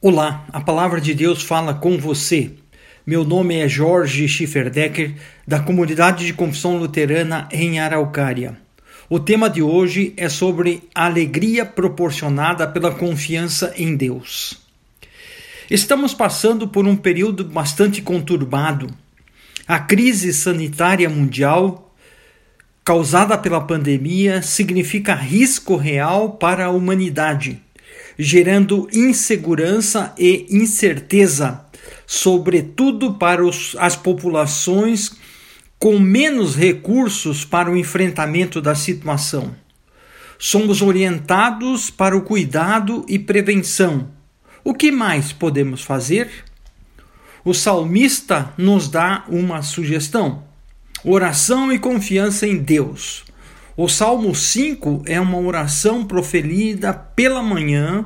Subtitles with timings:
[0.00, 2.52] Olá, a palavra de Deus fala com você.
[3.04, 8.56] Meu nome é Jorge Schifferdecker, da comunidade de confissão luterana em Araucária.
[9.10, 14.60] O tema de hoje é sobre a alegria proporcionada pela confiança em Deus.
[15.68, 18.94] Estamos passando por um período bastante conturbado.
[19.66, 21.92] A crise sanitária mundial
[22.84, 27.60] causada pela pandemia significa risco real para a humanidade
[28.18, 31.64] gerando insegurança e incerteza,
[32.04, 35.12] sobretudo para os, as populações
[35.78, 39.54] com menos recursos para o enfrentamento da situação.
[40.36, 44.08] Somos orientados para o cuidado e prevenção.
[44.64, 46.28] O que mais podemos fazer?
[47.44, 50.42] O salmista nos dá uma sugestão:
[51.04, 53.27] oração e confiança em Deus.
[53.80, 58.04] O Salmo 5 é uma oração proferida pela manhã,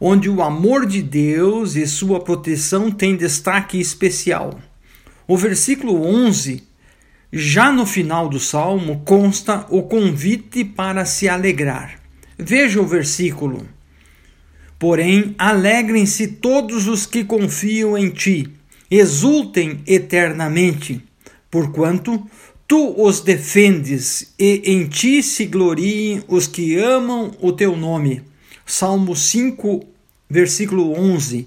[0.00, 4.58] onde o amor de Deus e sua proteção têm destaque especial.
[5.28, 6.66] O versículo 11,
[7.30, 12.00] já no final do salmo, consta o convite para se alegrar.
[12.38, 13.66] Veja o versículo.
[14.78, 18.50] Porém, alegrem-se todos os que confiam em ti,
[18.90, 21.04] exultem eternamente,
[21.50, 22.26] porquanto
[22.72, 28.22] Tu os defendes e em ti se gloriem os que amam o teu nome.
[28.64, 29.84] Salmo 5,
[30.30, 31.46] versículo 11.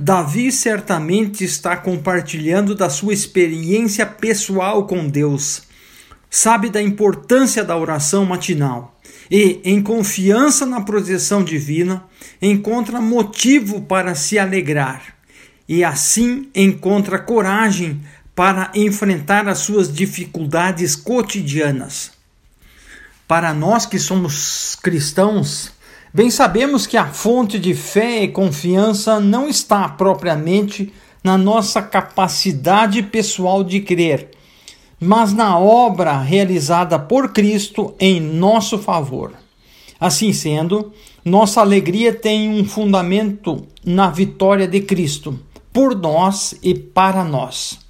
[0.00, 5.62] Davi certamente está compartilhando da sua experiência pessoal com Deus.
[6.28, 8.98] Sabe da importância da oração matinal
[9.30, 12.04] e, em confiança na proteção divina,
[12.42, 15.16] encontra motivo para se alegrar
[15.68, 18.00] e assim encontra coragem
[18.36, 22.10] para enfrentar as suas dificuldades cotidianas.
[23.26, 25.72] Para nós que somos cristãos,
[26.12, 30.92] bem sabemos que a fonte de fé e confiança não está propriamente
[31.24, 34.28] na nossa capacidade pessoal de crer,
[35.00, 39.32] mas na obra realizada por Cristo em nosso favor.
[39.98, 40.92] Assim sendo,
[41.24, 45.40] nossa alegria tem um fundamento na vitória de Cristo,
[45.72, 47.85] por nós e para nós.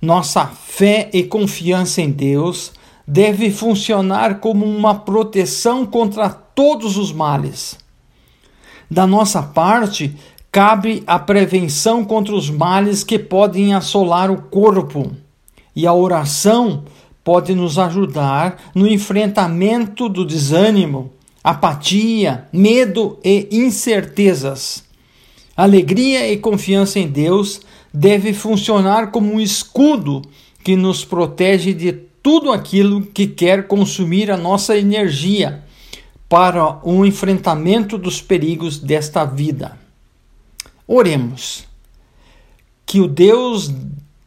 [0.00, 2.72] Nossa fé e confiança em Deus
[3.06, 7.76] deve funcionar como uma proteção contra todos os males.
[8.90, 10.16] Da nossa parte,
[10.50, 15.12] cabe a prevenção contra os males que podem assolar o corpo,
[15.76, 16.84] e a oração
[17.22, 21.12] pode nos ajudar no enfrentamento do desânimo,
[21.44, 24.82] apatia, medo e incertezas.
[25.56, 27.60] Alegria e confiança em Deus
[27.92, 30.22] deve funcionar como um escudo
[30.62, 31.92] que nos protege de
[32.22, 35.64] tudo aquilo que quer consumir a nossa energia
[36.28, 39.78] para o enfrentamento dos perigos desta vida.
[40.86, 41.64] Oremos.
[42.86, 43.72] Que o Deus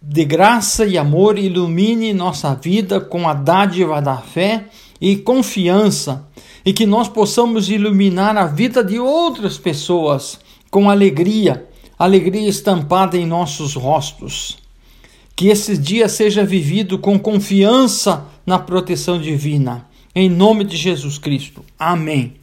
[0.02, 4.66] de graça e amor ilumine nossa vida com a dádiva da fé
[5.00, 6.28] e confiança,
[6.66, 11.68] e que nós possamos iluminar a vida de outras pessoas com alegria
[12.04, 14.58] alegria estampada em nossos rostos.
[15.36, 19.88] Que esse dia seja vivido com confiança na proteção divina.
[20.14, 21.64] Em nome de Jesus Cristo.
[21.80, 22.43] Amém.